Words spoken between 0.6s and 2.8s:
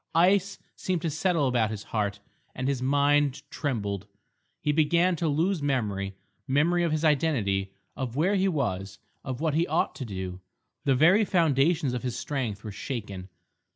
seemed to settle about his heart, and